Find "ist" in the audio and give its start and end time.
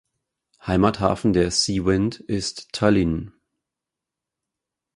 2.21-2.71